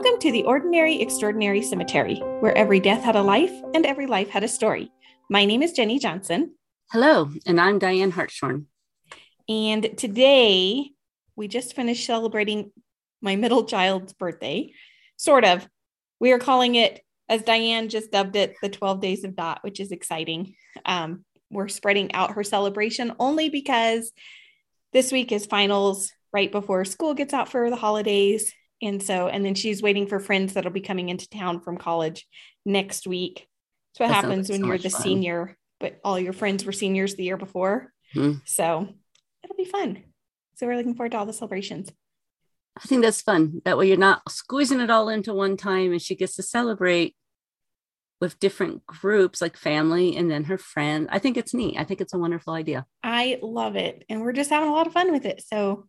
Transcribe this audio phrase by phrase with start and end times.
[0.00, 4.28] Welcome to the Ordinary Extraordinary Cemetery, where every death had a life and every life
[4.28, 4.92] had a story.
[5.28, 6.54] My name is Jennie Johnson.
[6.92, 8.68] Hello, and I'm Dianne Hartshorn.
[9.48, 10.92] And today
[11.34, 12.70] we just finished celebrating
[13.20, 14.72] my middle child's birthday,
[15.16, 15.68] sort of.
[16.20, 19.80] We are calling it, as Dianne just dubbed it, the 12 Days of Dot, which
[19.80, 20.54] is exciting.
[20.86, 24.12] Um, we're spreading out her celebration only because
[24.92, 28.54] this week is finals right before school gets out for the holidays.
[28.80, 32.26] And so, and then she's waiting for friends that'll be coming into town from college
[32.64, 33.48] next week.
[33.94, 35.02] That's what That happens sounds when so you're the fun.
[35.02, 37.92] senior, but all your friends were seniors the year before.
[38.12, 38.34] Hmm.
[38.44, 38.88] So
[39.42, 40.04] it'll be fun.
[40.56, 41.90] So we're looking forward to all the celebrations.
[42.76, 43.60] I think that's fun.
[43.64, 47.16] That way you're not squeezing it all into one time and she gets to celebrate
[48.20, 51.08] with different groups like family and then her friend.
[51.10, 51.76] I think it's neat.
[51.78, 52.86] I think it's a wonderful idea.
[53.02, 54.04] I love it.
[54.08, 55.42] And we're just having a lot of fun with it.
[55.46, 55.86] So,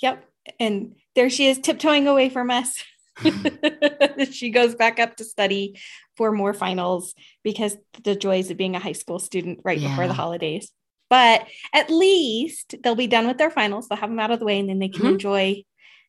[0.00, 0.24] yep.
[0.58, 2.82] And there she is tiptoeing away from us.
[4.30, 5.78] she goes back up to study
[6.16, 10.14] for more finals because the joys of being a high school student right before the
[10.14, 10.72] holidays.
[11.08, 13.86] But at least they'll be done with their finals.
[13.88, 15.12] They'll have them out of the way and then they can Mhm.
[15.12, 15.64] enjoy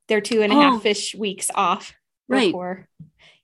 [0.08, 0.60] their two and a Oh.
[0.62, 1.94] half ish weeks off
[2.28, 2.48] Right.
[2.48, 2.88] before,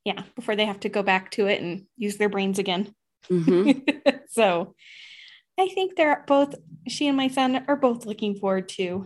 [0.06, 2.95] yeah, before they have to go back to it and use their brains again.
[3.28, 3.72] hmm
[4.30, 4.73] so
[5.60, 6.56] I think they're both,
[6.88, 9.06] she and my son are both looking forward to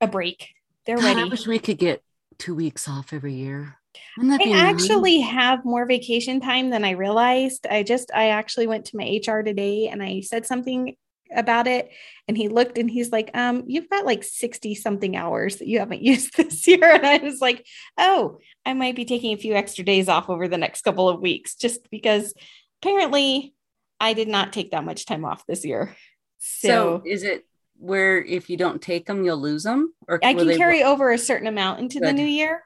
[0.00, 0.48] a break.
[0.86, 2.02] They're God, I wish we could get
[2.38, 3.76] two weeks off every year.
[4.18, 7.66] I actually have more vacation time than I realized.
[7.66, 10.96] I just, I actually went to my HR today and I said something
[11.34, 11.90] about it.
[12.28, 15.78] And he looked and he's like, um, you've got like 60 something hours that you
[15.78, 16.82] haven't used this year.
[16.82, 17.66] And I was like,
[17.98, 21.20] oh, I might be taking a few extra days off over the next couple of
[21.20, 22.34] weeks just because
[22.82, 23.54] apparently
[23.98, 25.94] I did not take that much time off this year.
[26.38, 27.44] So, So, is it
[27.80, 29.92] where if you don't take them, you'll lose them?
[30.06, 32.62] Or I can carry over a certain amount into the new year,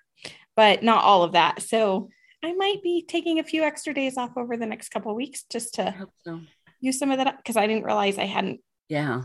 [0.56, 1.62] but not all of that.
[1.62, 2.08] So
[2.42, 5.44] I might be taking a few extra days off over the next couple of weeks
[5.50, 5.94] just to
[6.24, 6.40] so.
[6.80, 9.22] use some of that because I didn't realize I hadn't Yeah.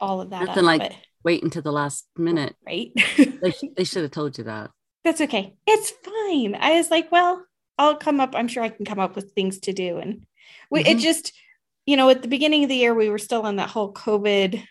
[0.00, 0.44] all of that.
[0.44, 2.56] Nothing up, like- but- Wait until the last minute.
[2.66, 2.90] right.
[3.16, 4.70] They, they should have told you that.
[5.04, 5.54] That's okay.
[5.68, 6.56] It's fine.
[6.56, 7.44] I was like, well,
[7.78, 8.34] I'll come up.
[8.34, 9.98] I'm sure I can come up with things to do.
[9.98, 10.26] And
[10.70, 11.00] we, it Mhm.
[11.00, 11.32] just,
[11.86, 14.64] you know, at the beginning of the year, we were still in that whole COVID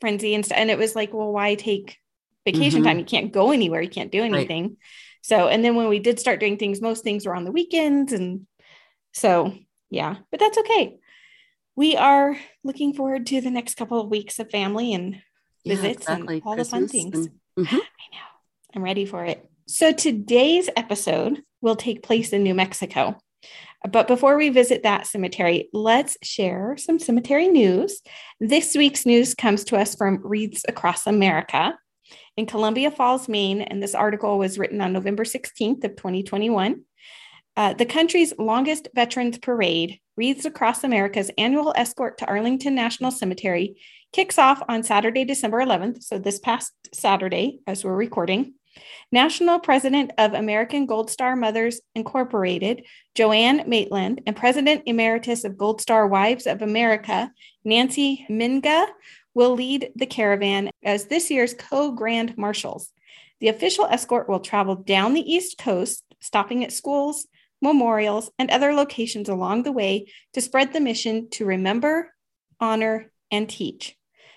[0.00, 0.58] frenzy and stuff.
[0.58, 1.98] And it was like, well, why take
[2.44, 2.84] vacation Mhm.
[2.84, 2.98] time?
[2.98, 3.82] You can't go anywhere.
[3.82, 4.76] You can't do anything.
[5.22, 8.12] So, and then when we did start doing things, most things were on the weekends.
[8.12, 8.46] And
[9.12, 9.52] so,
[9.90, 10.96] yeah, but that's okay.
[11.76, 15.20] We are looking forward to the next couple of weeks of family and
[15.64, 16.36] Yeah, visits exactly.
[16.36, 17.26] and all the fun things.
[17.56, 17.74] and- Mhm.
[17.74, 18.28] I know.
[18.74, 19.46] I'm ready for it.
[19.66, 23.16] So today's episode will take place in New Mexico.
[23.88, 28.00] But before we visit that cemetery, let's share some cemetery news.
[28.38, 31.78] This week's news comes to us from Wreaths Across America
[32.36, 36.82] in Columbia Falls, Maine, and this article was written on November 16th of 2021.
[37.56, 43.76] Uh, the country's longest veterans parade, Wreaths Across America's annual escort to Arlington National Cemetery,
[44.12, 46.02] kicks off on Saturday, December 11th.
[46.02, 48.54] So this past Saturday, as we're recording.
[49.12, 55.80] National President of American Gold Star Mothers Incorporated, Joanne Maitland, and President Emeritus of Gold
[55.80, 57.30] Star Wives of America,
[57.64, 58.86] Nancy Menagh,
[59.34, 62.92] will lead the caravan as this year's co grand marshals.
[63.40, 67.26] The official escort will travel down the East Coast, stopping at schools,
[67.62, 72.12] memorials, and other locations along the way to spread the mission to remember,
[72.60, 73.96] honor, and teach.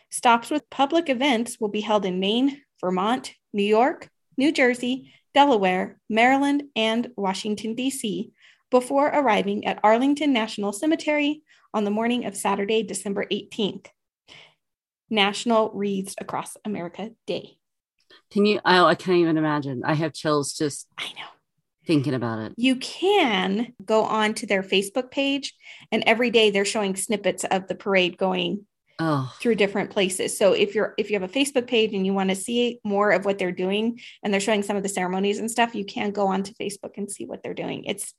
[0.09, 5.99] Stops with public events will be held in Maine, Vermont, New York, New Jersey, Delaware,
[6.09, 8.31] Maryland, and Washington, D.C.,
[8.69, 13.87] before arriving at Arlington National Cemetery on the morning of Saturday, December 18th.
[15.09, 17.57] National Wreaths Across America Day.
[18.31, 18.59] Can you?
[18.65, 19.83] Oh, I can't even imagine.
[19.85, 21.27] I have chills just I know.
[21.85, 22.53] thinking about it.
[22.57, 25.53] You can go on to their Facebook page,
[25.91, 28.65] and every day they're showing snippets of the parade going
[29.05, 30.37] Oh, through different places.
[30.37, 33.11] So if you're if you have a Facebook page and you want to see more
[33.11, 36.11] of what they're doing and they're showing some of the ceremonies and stuff, you can
[36.11, 37.83] go onto Facebook and see what they're doing.
[37.83, 38.13] It's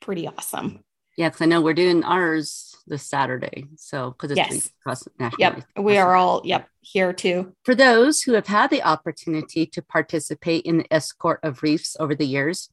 [0.00, 0.80] pretty awesome.
[1.16, 3.66] yeah, because I know we're doing ours this Saturday.
[3.76, 4.70] So, because it's Yes.
[4.80, 5.40] Across national.
[5.40, 5.64] Yep.
[5.78, 7.54] We are all yep here too.
[7.62, 12.16] For those who have had the opportunity to participate in the escort of reefs over
[12.16, 12.70] the years,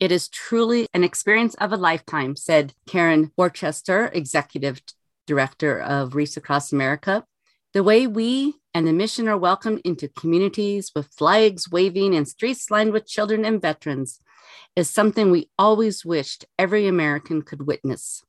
[0.00, 4.80] it is truly an experience of a lifetime, said Karen Worcester, Executive
[5.26, 7.24] Director of Wreaths Across America.
[7.72, 12.70] The way we and the mission are welcomed into communities with flags waving and streets
[12.70, 14.20] lined with children and veterans
[14.76, 18.24] is something we always wished every American could witness.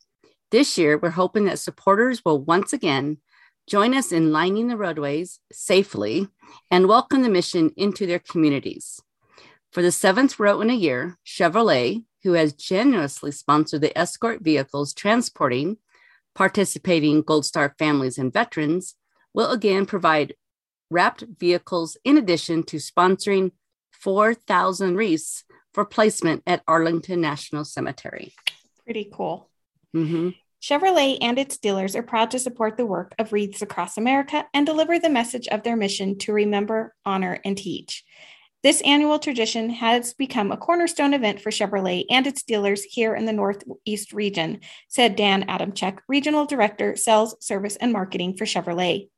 [0.51, 3.17] This year, we're hoping that supporters will once again
[3.67, 6.27] join us in lining the roadways safely
[6.69, 9.01] and welcome the mission into their communities.
[9.71, 14.93] For the seventh row in a year, Chevrolet, who has generously sponsored the escort vehicles
[14.93, 15.77] transporting
[16.35, 18.95] participating Gold Star families and veterans,
[19.33, 20.35] will again provide
[20.89, 23.51] wrapped vehicles in addition to sponsoring
[23.91, 25.43] 4,000 wreaths
[25.73, 28.33] for placement at Arlington National Cemetery.
[28.85, 29.49] Pretty cool.
[29.95, 30.29] Mm-hmm.
[30.61, 34.65] Chevrolet and its dealers are proud to support the work of Wreaths Across America and
[34.65, 38.05] deliver the message of their mission to remember, honor, and teach.
[38.63, 43.25] This annual tradition has become a cornerstone event for Chevrolet and its dealers here in
[43.25, 49.09] the Northeast region, said Dan Adamchek, Regional Director, Sales, Service, and Marketing for Chevrolet.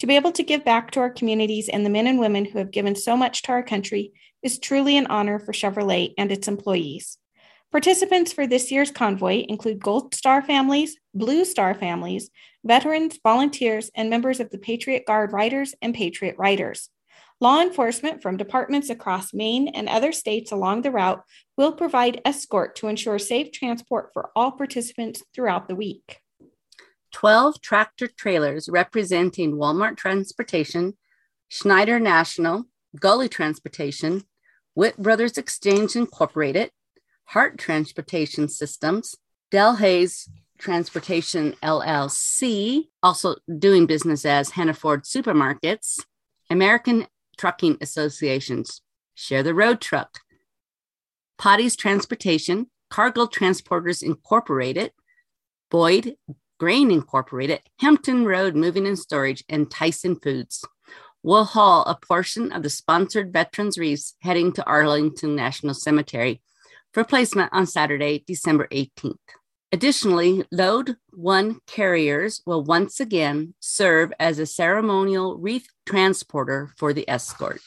[0.00, 2.58] To be able to give back to our communities and the men and women who
[2.58, 4.12] have given so much to our country
[4.42, 7.18] is truly an honor for Chevrolet and its employees.
[7.70, 12.30] Participants for this year's convoy include Gold Star families, Blue Star families,
[12.64, 16.90] veterans, volunteers, and members of the Patriot Guard Riders and Patriot Riders.
[17.40, 21.22] Law enforcement from departments across Maine and other states along the route
[21.56, 26.18] will provide escort to ensure safe transport for all participants throughout the week.
[27.12, 30.96] 12 tractor trailers representing Walmart Transportation,
[31.48, 32.64] Schneider National,
[32.98, 34.24] Gully Transportation,
[34.74, 36.72] Witt Brothers Exchange Incorporated,
[37.26, 39.14] Hart Transportation Systems,
[39.52, 46.00] Delhaize Transportation LLC, also doing business as Hannaford Supermarkets,
[46.50, 47.06] American
[47.38, 48.82] Trucking Associations,
[49.14, 50.20] Share the Road Truck,
[51.38, 54.92] Pottle's Transportation, Cargill Transporters Incorporated,
[55.70, 56.16] Boyd
[56.58, 60.64] Grain Incorporated, Hampton Road Moving and Storage, and Tyson Foods.
[61.22, 66.40] Will haul a portion of the sponsored Veterans Wreaths heading to Arlington National Cemetery
[66.92, 69.16] for placement on Saturday, December 18th.
[69.70, 77.06] Additionally, Load One carriers will once again serve as a ceremonial wreath transporter for the
[77.08, 77.60] escort.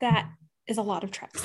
[0.00, 0.28] That
[0.66, 1.42] is a lot of trucks.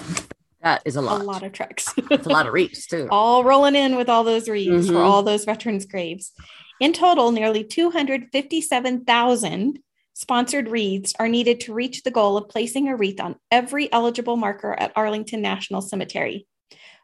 [0.62, 1.22] That is a lot.
[1.22, 1.94] A lot of trucks.
[2.12, 3.08] It's a lot of wreaths, too.
[3.12, 4.92] all rolling in with all those wreaths Mhm.
[4.94, 6.34] for all those veterans' graves.
[6.82, 9.80] In total, nearly 257,000
[10.14, 14.36] sponsored wreaths are needed to reach the goal of placing a wreath on every eligible
[14.36, 16.46] marker at Arlington National Cemetery.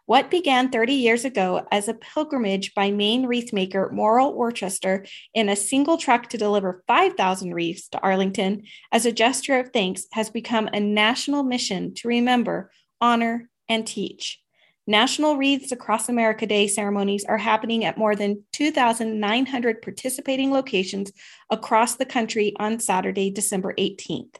[0.07, 5.03] What began 30 years ago as a pilgrimage by Maine wreath maker Morrill Worcester
[5.33, 10.05] in a single truck to deliver 5,000 wreaths to Arlington as a gesture of thanks
[10.11, 12.69] has become a national mission to remember,
[13.01, 14.39] honor, and teach.
[14.85, 21.11] National Wreaths Across America Day ceremonies are happening at more than 2,900 participating locations
[21.49, 24.35] across the country on Saturday, December 18th.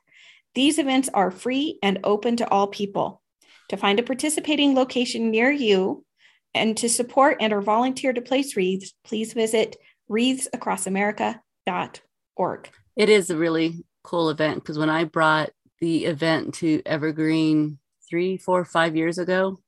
[0.54, 3.24] These events are free and open to all people.
[3.70, 6.06] To find a participating location near you
[6.54, 9.76] and to support and or volunteer to place wreaths, please visit
[10.10, 12.70] wreathsacrossamerica.org.
[12.96, 15.50] It is a really cool event because when I brought
[15.82, 17.80] the event to Evergreen
[18.10, 19.60] three, four, five years ago,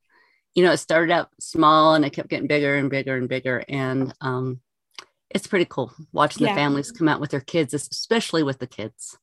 [0.54, 3.64] you know, it started out small and it kept getting bigger and bigger and bigger.
[3.68, 4.62] And um,
[5.30, 6.54] it's pretty cool watching Yeah.
[6.54, 9.18] the families come out with their kids, especially with the kids.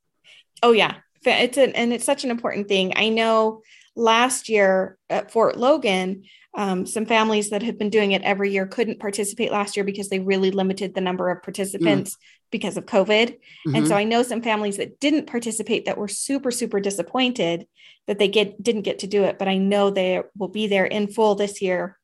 [0.63, 2.93] Oh yeah, it's an and it's such an important thing.
[2.97, 3.63] I know
[3.97, 6.25] last year at Fort Logan,
[6.57, 10.09] um, some families that had been doing it every year couldn't participate last year because
[10.09, 12.17] they really limited the number of participants
[12.51, 13.37] because of COVID.
[13.75, 13.89] And Mhm.
[13.89, 17.67] so I know some families that didn't participate that were super super disappointed
[18.07, 19.39] that they get didn't get to do it.
[19.39, 21.99] But I know they will be there in full this year,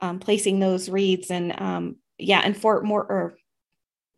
[0.00, 3.38] um, placing those wreaths and um, yeah, and Fort More or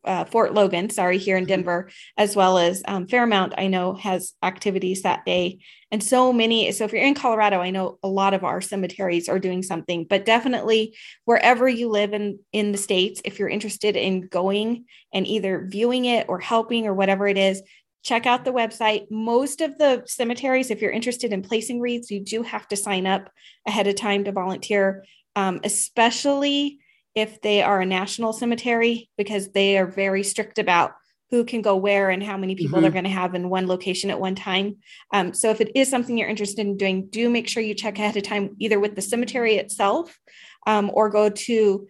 [0.08, 1.48] uh, Fort Logan, sorry, here in Mhm.
[1.48, 5.58] Denver, as well as um, Fairmount, I know has activities that day.
[5.92, 6.72] And so many.
[6.72, 10.06] So if you're in Colorado, I know a lot of our cemeteries are doing something,
[10.08, 15.26] but definitely wherever you live in, in the States, if you're interested in going and
[15.26, 17.62] either viewing it or helping or whatever it is,
[18.04, 19.10] check out the website.
[19.10, 23.06] Most of the cemeteries, if you're interested in placing wreaths, you do have to sign
[23.06, 23.30] up
[23.66, 25.04] ahead of time to volunteer,
[25.36, 26.80] um, especially
[27.18, 30.92] if they are a national cemetery, because they are very strict about
[31.30, 32.82] who can go where and how many people Mhm.
[32.82, 34.76] they're going to have in one location at one time.
[35.12, 37.98] Um, so if it is something you're interested in doing, do make sure you check
[37.98, 40.18] ahead of time, either with the cemetery itself
[40.66, 41.86] um, or go to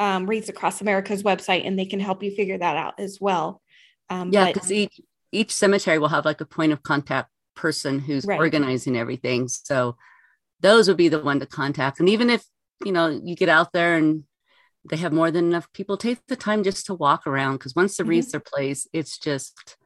[0.00, 3.60] um, Wreaths Across America's website and they can help you figure that out as well.
[4.08, 5.00] Um, Yeah, but- because each
[5.32, 8.40] each cemetery will have like a point of contact person who's Right.
[8.40, 9.46] organizing everything.
[9.46, 9.96] So
[10.58, 12.00] those would be the one to contact.
[12.00, 12.44] And even if
[12.84, 14.24] you know you get out there and
[14.88, 17.96] they have more than enough people, take the time just to walk around because once
[17.96, 18.08] the Mhm.
[18.08, 19.76] wreaths are placed, it's just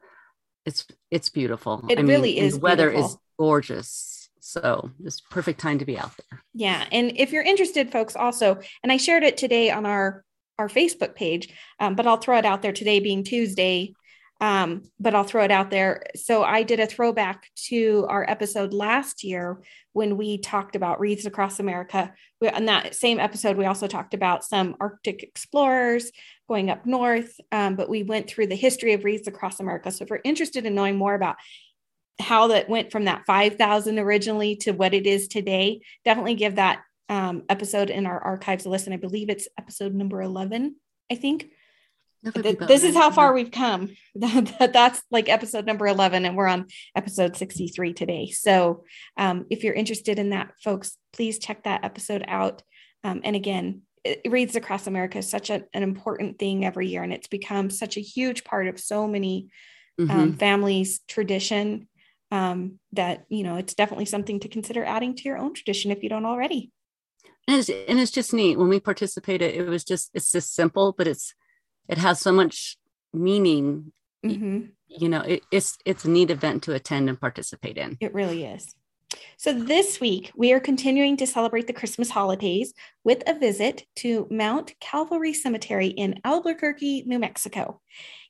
[0.65, 1.85] it's it's beautiful.
[1.89, 4.29] It really and is The weather is gorgeous.
[4.39, 6.43] So it's perfect time to be out there.
[6.53, 10.23] Yeah, and if you're interested, folks, also, and I shared it today on our
[10.57, 11.49] our Facebook page,
[11.79, 13.93] um, but I'll throw it out there today, being Tuesday.
[14.41, 16.03] Um, but I'll throw it out there.
[16.15, 19.61] So I did a throwback to our episode last year
[19.93, 22.13] when we talked about wreaths across America.
[22.41, 26.11] We, on that same episode, we also talked about some Arctic explorers
[26.49, 29.89] going up north, um, but we went through the history of wreaths across America.
[29.89, 31.37] So if you're interested in knowing more about
[32.19, 36.81] how that went from that 5,000 originally to what it is today, definitely give that
[37.07, 38.93] um, episode in our archives a listen.
[38.93, 40.75] I believe it's episode number 11,
[41.11, 41.49] I think.
[42.33, 43.95] This is how far we've come.
[44.15, 48.31] That's like episode number 11, and we're on episode 63 today.
[48.31, 48.83] So,
[49.15, 52.63] um, if you're interested in that, folks, please check that episode out.
[53.03, 57.03] Um, and again, it, Wreaths Across America is such a, an important thing every year,
[57.03, 59.49] and it's become such a huge part of so many
[59.99, 60.31] um, mm-hmm.
[60.37, 61.87] families' tradition
[62.31, 66.01] um, that, you know, it's definitely something to consider adding to your own tradition if
[66.01, 66.71] you don't already.
[67.47, 69.53] And it's, and it's just neat when we participated.
[69.53, 71.35] It was just, it's just simple, but it's,
[71.87, 72.77] it has so much
[73.13, 73.91] meaning
[74.25, 74.61] mm-hmm.
[74.87, 78.43] you know it, it's it's a neat event to attend and participate in it really
[78.43, 78.75] is
[79.37, 82.73] so this week we are continuing to celebrate the christmas holidays
[83.03, 87.79] with a visit to mount calvary cemetery in albuquerque new mexico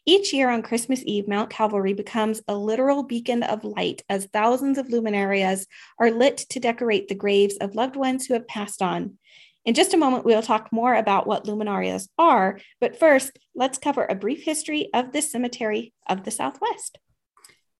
[0.07, 4.77] each year on Christmas Eve, Mount Calvary becomes a literal beacon of light as thousands
[4.77, 5.65] of luminarias
[5.99, 9.17] are lit to decorate the graves of loved ones who have passed on.
[9.65, 14.05] In just a moment, we'll talk more about what luminarias are, but first, let's cover
[14.05, 16.99] a brief history of the Cemetery of the Southwest.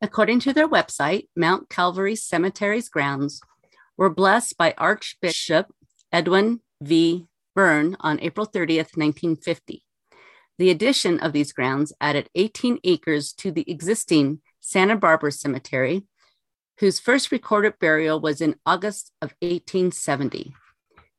[0.01, 3.39] According to their website, Mount Calvary Cemetery's grounds
[3.97, 5.67] were blessed by Archbishop
[6.11, 7.27] Edwin V.
[7.53, 9.83] Byrne on April 30th, 1950.
[10.57, 16.03] The addition of these grounds added 18 acres to the existing Santa Barbara Cemetery,
[16.79, 20.55] whose first recorded burial was in August of 1870.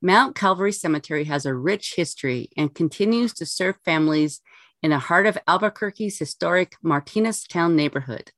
[0.07, 4.41] Mount Calvary Cemetery has a rich history and continues to serve families
[4.81, 8.31] in the heart of Albuquerque's historic Martinez Town neighborhood.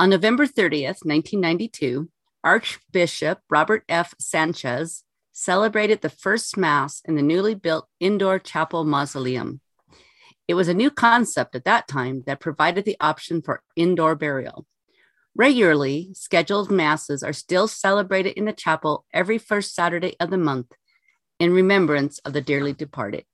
[0.00, 2.10] On November 30th, 1992,
[2.42, 4.12] Archbishop Robert F.
[4.18, 9.60] Sanchez celebrated the first Mass in the newly built indoor chapel mausoleum.
[10.48, 14.66] It was a new concept at that time that provided the option for indoor burial.
[15.34, 20.72] Regularly scheduled masses are still celebrated in the chapel every first Saturday of the month
[21.40, 23.24] in remembrance of the dearly departed.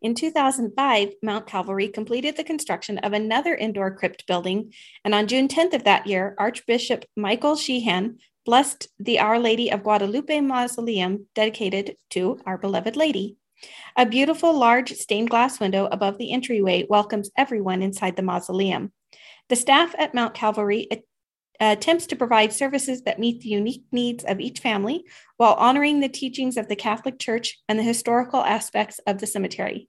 [0.00, 4.72] In 2005, Mount Calvary completed the construction of another indoor crypt building,
[5.04, 9.82] and on June 10th of that year, Archbishop Michael Sheehan blessed the Our Lady of
[9.82, 13.36] Guadalupe mausoleum dedicated to Our Beloved Lady.
[13.96, 18.92] A beautiful large stained glass window above the entryway welcomes everyone inside the mausoleum.
[19.48, 20.88] The staff at Mount Calvary
[21.60, 25.04] attempts to provide services that meet the unique needs of each family
[25.36, 29.88] while honoring the teachings of the Catholic Church and the historical aspects of the cemetery.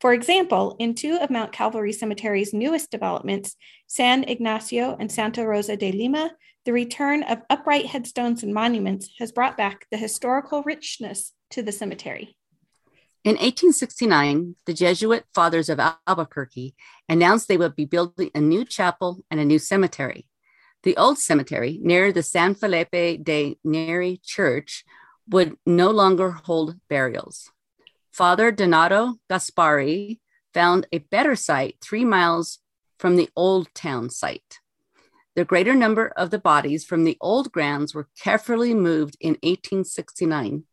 [0.00, 3.56] For example, in two of Mount Calvary Cemetery's newest developments,
[3.86, 6.32] San Ignacio and Santa Rosa de Lima,
[6.64, 11.72] the return of upright headstones and monuments has brought back the historical richness to the
[11.72, 12.36] cemetery.
[13.24, 16.74] In 1869, the Jesuit fathers of Albuquerque
[17.08, 20.26] announced they would be building a new chapel and a new cemetery.
[20.82, 22.90] The old cemetery near the San Felipe
[23.22, 24.84] de Neri church
[25.28, 27.50] would no longer hold burials.
[28.12, 30.20] Father Donato Gaspari
[30.52, 32.58] found a better site three miles
[32.98, 34.58] from the old town site.
[35.34, 40.64] The greater number of the bodies from the old grounds were carefully moved in 1869.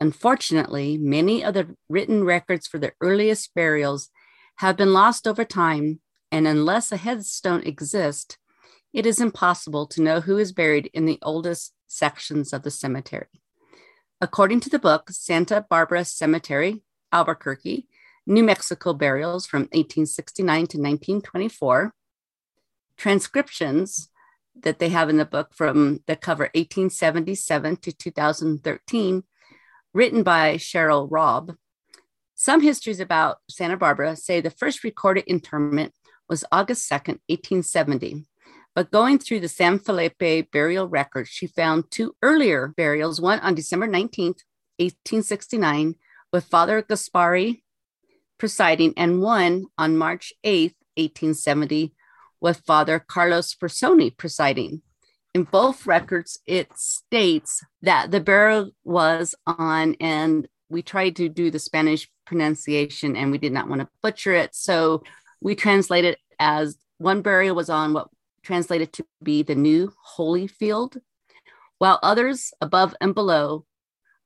[0.00, 4.08] Unfortunately, many of the written records for the earliest burials
[4.56, 6.00] have been lost over time,
[6.32, 8.38] and unless a headstone exists,
[8.92, 13.42] it is impossible to know who is buried in the oldest sections of the cemetery.
[14.20, 16.82] According to the book Santa Barbara Cemetery,
[17.12, 17.88] Albuquerque,
[18.26, 21.94] New Mexico Burials from 1869 to 1924,
[22.96, 24.10] transcriptions
[24.62, 29.22] that they have in the book from that cover 1877 to 2013,
[29.94, 31.56] written by Cheril Raub.
[32.34, 35.94] Some histories about Santa Barbara say the first recorded interment
[36.28, 38.26] was August 2nd, 1870.
[38.74, 43.54] But going through the San Felipe burial records, she found two earlier burials, one on
[43.54, 44.42] December 19th,
[44.78, 45.96] 1869,
[46.32, 47.62] with Father Gaspari
[48.38, 51.92] presiding, and one on March 8th, 1870,
[52.40, 54.82] with Father Carlos Personi presiding.
[55.34, 61.50] In both records, it states that the burial was on, and we tried to do
[61.50, 64.54] the Spanish pronunciation and we did not want to butcher it.
[64.54, 65.02] So
[65.40, 68.08] we translated as one burial was on what
[68.42, 70.96] translated to be the new holy field,
[71.78, 73.64] while others above and below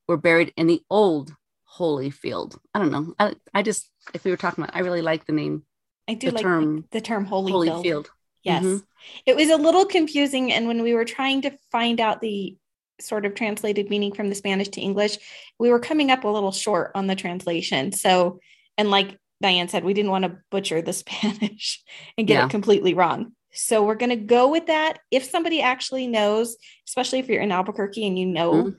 [0.07, 2.59] were buried in the old holy field.
[2.73, 3.13] I don't know.
[3.19, 5.63] I, I just, if we were talking about, I really like the name
[6.07, 7.83] I do the like term the term holy, holy field.
[7.83, 8.09] field.
[8.43, 8.63] Yes.
[8.63, 8.83] Mhm.
[9.25, 10.53] It was a little confusing.
[10.53, 12.55] And when we were trying to find out the
[13.01, 15.17] sort of translated meaning from the Spanish to English,
[15.59, 17.91] we were coming up a little short on the translation.
[17.91, 18.39] So,
[18.77, 21.83] and like Dianne said, we didn't want to butcher the Spanish
[22.17, 22.45] and get Yeah.
[22.45, 23.31] it completely wrong.
[23.55, 24.99] So we're going to go with that.
[25.11, 26.57] If somebody actually knows,
[26.87, 28.75] especially if you're in Albuquerque and you know Mhm.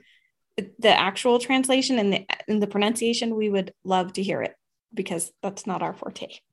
[0.78, 4.54] the actual translation and the and the pronunciation, we would love to hear it
[4.94, 6.28] because that's not our forte.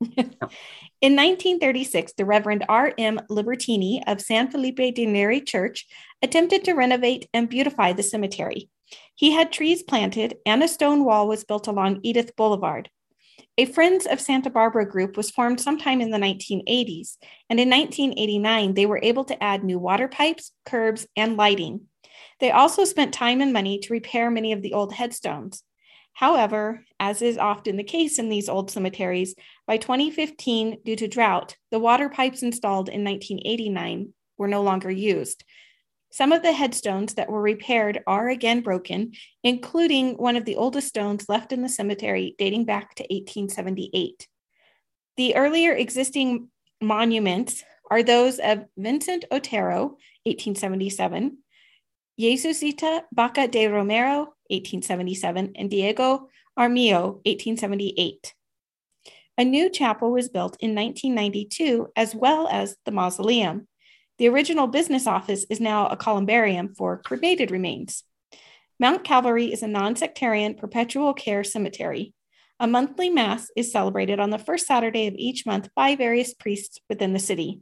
[1.00, 3.20] In 1936, the Reverend R.M.
[3.30, 5.86] Libertini of San Felipe de Neri Church
[6.22, 8.68] attempted to renovate and beautify the cemetery.
[9.14, 12.90] He had trees planted and a stone wall was built along Edith Boulevard.
[13.56, 17.18] A Friends of Santa Barbara group was formed sometime in the 1980s,
[17.48, 21.82] and in 1989, they were able to add new water pipes, curbs, and lighting.
[22.40, 25.62] They also spent time and money to repair many of the old headstones.
[26.14, 29.36] However, as is often the case in these old cemeteries,
[29.68, 35.44] by 2015, due to drought, the water pipes installed in 1989 were no longer used.
[36.14, 40.86] Some of the headstones that were repaired are again broken, including one of the oldest
[40.86, 44.28] stones left in the cemetery dating back to 1878.
[45.16, 51.38] The earlier existing monuments are those of Vincent Otero, 1877,
[52.20, 58.34] Jesusita Baca de Romero, 1877, and Diego Armillo, 1878.
[59.36, 63.66] A new chapel was built in 1992, as well as the mausoleum.
[64.18, 68.04] The original business office is now a columbarium for cremated remains.
[68.78, 72.14] Mount Calvary is a non sectarian perpetual care cemetery.
[72.60, 76.78] A monthly mass is celebrated on the first Saturday of each month by various priests
[76.88, 77.60] within the city.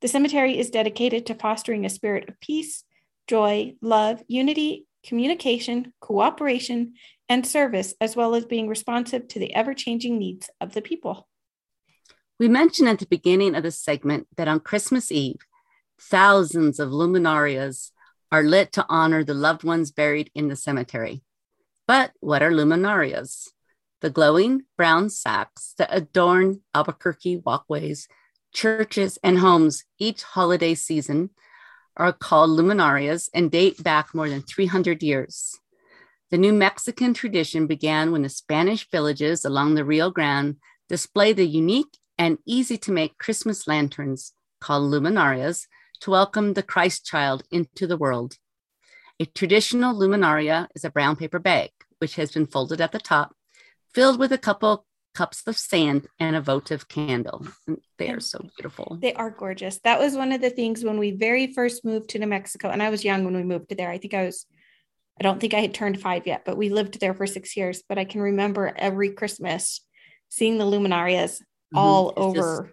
[0.00, 2.84] The cemetery is dedicated to fostering a spirit of peace,
[3.26, 6.94] joy, love, unity, communication, cooperation,
[7.28, 11.28] and service, as well as being responsive to the ever changing needs of the people.
[12.38, 15.40] We mentioned at the beginning of the segment that on Christmas Eve,
[16.00, 17.90] thousands of luminarias
[18.30, 21.22] are lit to honor the loved ones buried in the cemetery.
[21.86, 23.48] But what are luminarias?
[24.00, 28.06] The glowing brown sacks that adorn Albuquerque walkways,
[28.52, 31.30] churches, and homes each holiday season
[31.96, 35.58] are called luminarias and date back more than 300 years.
[36.30, 40.56] The New Mexican tradition began when the Spanish villages along the Rio Grande
[40.88, 45.66] displayed the unique and easy to make Christmas lanterns called luminarias
[46.00, 48.36] to welcome the Christ child into the world.
[49.20, 53.34] A traditional luminaria is a brown paper bag, which has been folded at the top,
[53.94, 57.46] filled with a couple cups of sand and a votive candle.
[57.66, 58.98] And They are so beautiful.
[59.00, 59.80] They are gorgeous.
[59.82, 62.82] That was one of the things when we very first moved to New Mexico, and
[62.82, 63.90] I was young when we moved there.
[63.90, 64.46] I think I was,
[65.18, 67.82] I don't think I had turned five yet, but we lived there for six years.
[67.88, 69.84] But I can remember every Christmas
[70.28, 71.42] seeing the luminarias
[71.74, 71.78] Mhm.
[71.78, 72.72] all It's just- over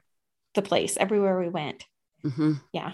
[0.53, 1.83] the place, everywhere we went.
[2.23, 2.61] Mhm.
[2.71, 2.93] Yeah.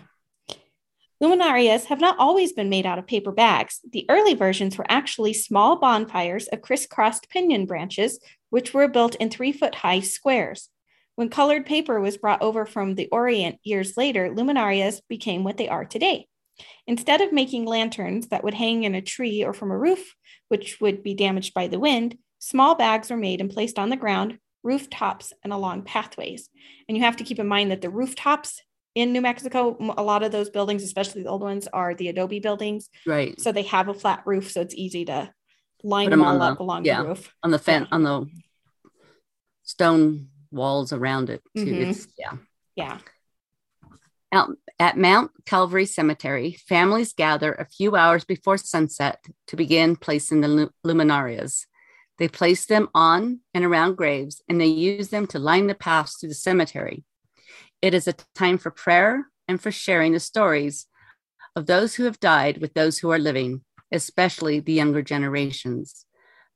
[1.22, 3.80] Luminarias have not always been made out of paper bags.
[3.92, 9.30] The early versions were actually small bonfires of crisscrossed pinion branches, which were built in
[9.30, 10.70] three foot high squares.
[11.16, 15.70] When colored paper was brought over from the Orient years later, luminarias became what they
[15.70, 16.28] are today.
[16.88, 20.16] Instead of making lanterns that would hang in a tree or from a roof,
[20.48, 23.96] which would be damaged by the wind, small bags were made and placed on the
[23.96, 26.50] ground, rooftops, and along pathways.
[26.88, 28.62] And you have to keep in mind that the rooftops
[28.96, 32.40] in New Mexico, a lot of those buildings, especially the old ones, are the adobe
[32.40, 32.90] buildings.
[33.06, 33.40] Right.
[33.40, 35.34] So they have a flat roof, so it's easy to
[35.84, 37.02] line them them all up the- along yeah.
[37.02, 37.34] the roof.
[37.44, 37.86] On the Yeah.
[37.92, 38.26] on the
[39.64, 41.66] stone walls around it too.
[41.66, 41.90] Mhm.
[41.90, 42.38] It's yeah.
[42.76, 42.98] Yeah.
[44.34, 44.50] Out
[44.80, 50.72] at Mount Calvary Cemetery, families gather a few hours before sunset to begin placing the
[50.86, 51.66] luminarias.
[52.18, 56.18] They place them on and around graves and they use them to line the paths
[56.18, 57.04] through the cemetery.
[57.82, 60.86] It is a time for prayer and for sharing the stories
[61.56, 66.06] of those who have died with those who are living, especially the younger generations.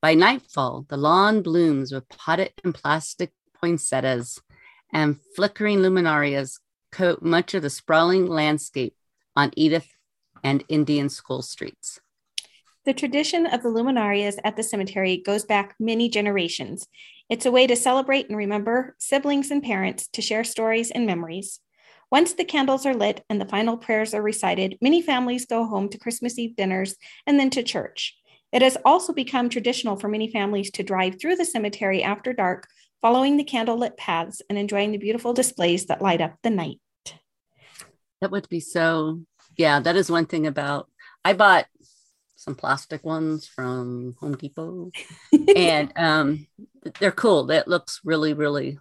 [0.04, 4.40] By nightfall, the lawn blooms with potted and plastic poinsettias
[4.94, 6.60] and flickering luminarias
[6.92, 8.96] coat much of the sprawling landscape
[9.36, 9.90] on Edith
[10.44, 12.00] and Indian School streets.
[12.86, 16.88] The tradition of the luminarias at the cemetery goes back many generations.
[17.32, 21.60] It's a way to celebrate and remember siblings and parents to share stories and memories.
[22.12, 25.90] Once the candles are lit and the final prayers are recited, many families go home
[25.90, 26.96] to Christmas Eve dinners
[27.26, 28.16] and then to church.
[28.52, 32.68] It has also become traditional for many families to drive through the cemetery after dark,
[33.02, 36.80] following the candlelit paths and enjoying the beautiful displays that light up the night.
[38.22, 39.22] That would be so,
[39.58, 40.88] yeah, that is one thing about,
[41.24, 41.66] I bought
[42.36, 44.92] some plastic ones from Home Depot
[45.56, 46.48] and um,
[47.00, 47.46] they're cool.
[47.46, 48.80] That looks really, really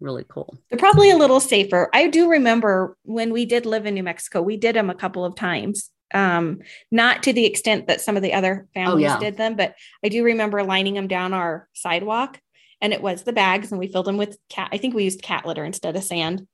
[0.00, 0.56] really cool.
[0.70, 1.90] They're probably a little safer.
[1.92, 5.24] I do remember when we did live in New Mexico, we did them a couple
[5.24, 5.90] of times.
[6.14, 9.18] Um, not to the extent that some of the other families oh, yeah.
[9.18, 12.40] did them, but I do remember lining them down our sidewalk
[12.80, 14.70] and it was the bags and we filled them with cat.
[14.72, 16.46] I think we used cat litter instead of sand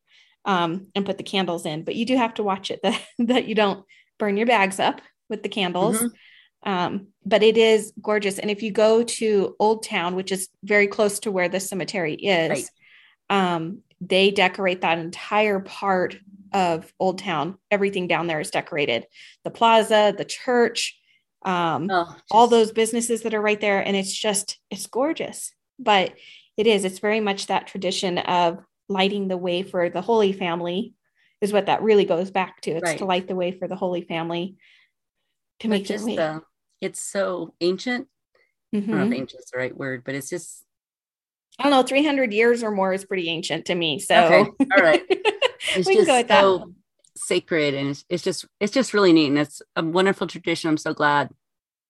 [0.45, 3.47] um, and put the candles in, but you do have to watch it that, that
[3.47, 3.85] you don't
[4.19, 5.99] burn your bags up with the candles.
[5.99, 6.07] Mm-hmm.
[6.64, 8.38] Um, but it is gorgeous.
[8.38, 12.14] And if you go to Old Town, which is very close to where the cemetery
[12.14, 12.70] is,
[13.31, 13.55] right.
[13.55, 16.16] um, they decorate that entire part
[16.53, 17.59] of Old Town.
[17.70, 19.07] Everything down there is decorated
[19.42, 20.98] the plaza, the church,
[21.44, 22.24] um, oh, just...
[22.31, 23.81] all those businesses that are right there.
[23.81, 25.53] And it's just, it's gorgeous.
[25.79, 26.14] But
[26.57, 30.94] it is, it's very much that tradition of lighting the way for the Holy Family,
[31.40, 32.70] is what that really goes back to.
[32.70, 32.98] It's right.
[32.98, 34.57] to light the way for the Holy Family
[35.61, 36.42] to make it the,
[36.81, 38.09] it's so ancient.
[38.75, 38.77] Mm-hmm.
[38.77, 39.13] I don't know if mm-hmm.
[39.21, 40.65] ancient is the right word, but it's just
[41.59, 44.01] I don't know, 300 years or more is pretty ancient to me.
[44.01, 44.39] So okay.
[44.77, 45.03] all right.
[45.77, 46.67] It's we just can go with so that.
[47.17, 50.69] sacred and it's, it's just it's just really neat and it's a wonderful tradition.
[50.69, 51.31] I'm so glad,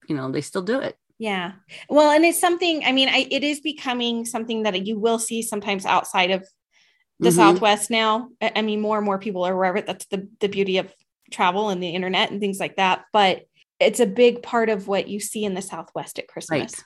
[0.07, 0.97] you know, they still do it.
[1.17, 1.53] Yeah.
[1.89, 5.41] Well, and it's something, I mean, I, it is becoming something that you will see
[5.41, 6.45] sometimes outside of
[7.19, 7.37] the mm-hmm.
[7.37, 8.29] Southwest now.
[8.41, 9.87] I mean, more and more people are aware of it.
[9.87, 10.93] That's the, the beauty of
[11.31, 13.05] travel and the internet and things like that.
[13.13, 13.45] But
[13.79, 16.75] it's a big part of what you see in the Southwest at Christmas.
[16.75, 16.83] Right.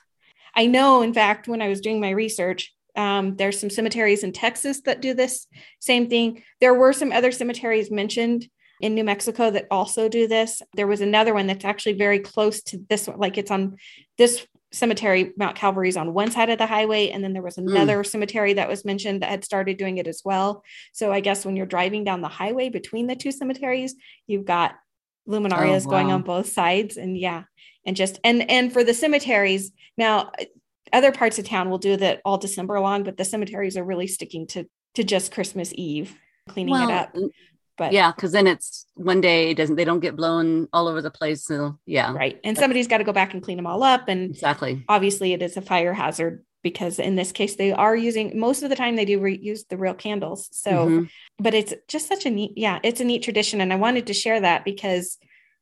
[0.54, 4.32] I know, in fact, when I was doing my research, um, there's some cemeteries in
[4.32, 5.46] Texas that do this
[5.80, 6.42] same thing.
[6.60, 8.48] There were some other cemeteries mentioned
[8.80, 10.62] in New Mexico that also do this.
[10.74, 13.76] There was another one that's actually very close to this one, like it's on
[14.18, 17.10] this cemetery, Mount Calvary is on one side of the highway.
[17.10, 17.68] And then there was hmm.
[17.68, 18.06] another mm.
[18.06, 20.62] cemetery that was mentioned that had started doing it as well.
[20.92, 24.76] So I guess when you're driving down the highway between the two cemeteries, you've got
[25.30, 25.90] luminarias oh, wow.
[25.90, 26.96] going on both sides.
[26.96, 27.44] And yeah,
[27.86, 30.32] and just and and for the cemeteries, now
[30.92, 34.06] other parts of town will do that all December long, but the cemeteries are really
[34.06, 36.16] sticking to to just Christmas Eve,
[36.48, 37.16] cleaning well, it up.
[37.80, 41.00] But yeah, because then it's one day it doesn't they don't get blown all over
[41.00, 41.46] the place.
[41.46, 42.12] So yeah.
[42.12, 42.38] Right.
[42.44, 44.06] And somebody's got to go back and clean them all up.
[44.06, 44.84] And exactly.
[44.86, 48.68] Obviously it is a fire hazard because in this case they are using most of
[48.68, 50.50] the time they do re- use the real candles.
[50.52, 51.04] So mm-hmm.
[51.38, 53.62] but it's just such a neat, yeah, it's a neat tradition.
[53.62, 55.16] And I wanted to share that because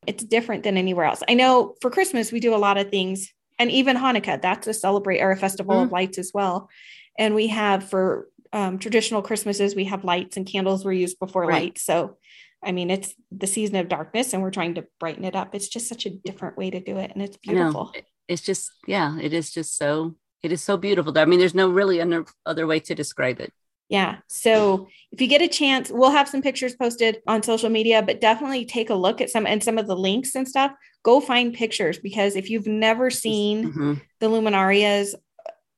[0.04, 1.22] it's different than anywhere else.
[1.28, 4.74] I know for Christmas we do a lot of things and even Hanukkah, that's a
[4.74, 5.84] celebrate or a festival mm-hmm.
[5.84, 6.68] of lights as well.
[7.16, 11.46] And we have for um, traditional Christmases, we have lights and candles were used before
[11.46, 11.62] right.
[11.62, 11.82] lights.
[11.82, 12.16] So,
[12.62, 15.54] I mean, it's the season of darkness and we're trying to brighten it up.
[15.54, 17.12] It's just such a different way to do it.
[17.12, 17.92] And it's beautiful.
[18.26, 21.16] It's just, yeah, it is just so, it is so beautiful.
[21.18, 23.52] I mean, there's no really other, other way to describe it.
[23.88, 24.16] Yeah.
[24.26, 28.20] So if you get a chance, we'll have some pictures posted on social media, but
[28.20, 30.72] definitely take a look at some and some of the links and stuff.
[31.04, 33.94] Go find pictures because if you've never seen mm-hmm.
[34.20, 35.14] the luminarias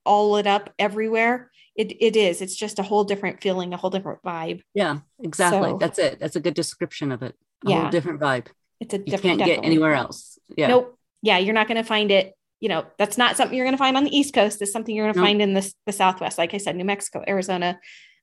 [0.05, 2.41] all lit up everywhere, it, it is.
[2.41, 4.61] It's just a whole different feeling a whole different vibe.
[4.73, 5.71] Yeah exactly.
[5.71, 6.19] So, that's it.
[6.19, 7.35] That's a good description of it.
[7.65, 7.81] A yeah.
[7.81, 8.47] whole different vibe.
[8.79, 9.45] It's a you can't definitely.
[9.45, 10.37] get anywhere else.
[10.55, 10.67] Yeah.
[10.67, 10.97] Nope.
[11.21, 13.79] Yeah you're not going to find it you know that's not something you're going to
[13.79, 14.61] find on the east coast.
[14.61, 15.27] It's something you're going to nope.
[15.27, 16.37] find in the, the southwest.
[16.37, 17.79] Like i said new mexico arizona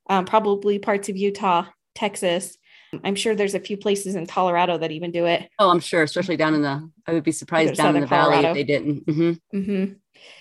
[0.09, 2.57] um, probably parts of utah texas.
[3.03, 5.49] I'm sure there's a few places in colorado that even do it.
[5.59, 8.41] Oh i'm sure especially down in the i would be surprised down in the colorado.
[8.41, 9.05] valley if they didn't.
[9.05, 9.57] Mm-hmm.
[9.57, 9.93] Mm-hmm.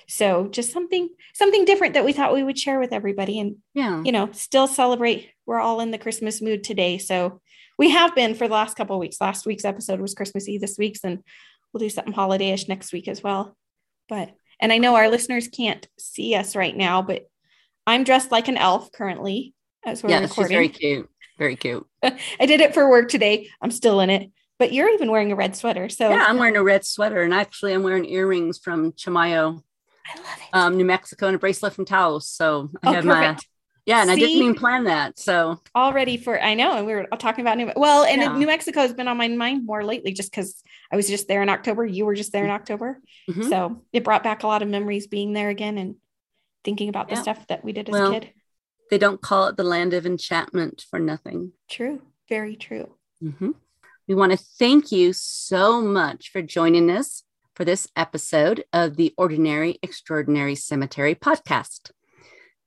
[0.06, 4.02] So just something something different that we thought we would share with everybody and yeah,
[4.02, 5.30] you know, still celebrate.
[5.46, 6.98] We're all in the Christmas mood today.
[6.98, 7.40] So
[7.78, 9.20] we have been for the last couple of weeks.
[9.20, 11.22] Last week's episode was Christmas Eve this week's and
[11.72, 13.56] we'll do something holidayish next week as well.
[14.08, 17.26] But and I know our listeners can't see us right now, but
[17.86, 19.54] I'm dressed like an elf currently
[19.86, 20.56] as we're yeah, recording.
[20.56, 21.08] very cute.
[21.38, 21.86] Very cute.
[22.02, 23.48] I did it for work today.
[23.62, 24.30] I'm still in it.
[24.58, 25.88] But you're even wearing a red sweater.
[25.88, 27.22] So yeah, I'm wearing a red sweater.
[27.22, 29.62] And actually I'm wearing earrings from Chimayo
[30.08, 30.48] I love it.
[30.52, 32.28] Um, New Mexico and a bracelet from Taos.
[32.28, 33.06] So I oh, have perfect.
[33.06, 33.38] my
[33.88, 35.18] yeah, and See, I didn't even plan that.
[35.18, 38.36] So all ready for I know, and we were talking about New well, and yeah.
[38.36, 41.40] New Mexico has been on my mind more lately, just because I was just there
[41.40, 41.86] in October.
[41.86, 43.48] You were just there in October, mm-hmm.
[43.48, 45.94] so it brought back a lot of memories being there again and
[46.64, 48.30] thinking about the stuff that we did as well, a kid.
[48.90, 51.52] They don't call it the land of enchantment for nothing.
[51.70, 52.94] True, very true.
[53.24, 53.52] Mm-hmm.
[54.06, 57.22] We want to thank you so much for joining us
[57.58, 61.90] for this episode of the Ordinary Extraordinary Cemetery podcast.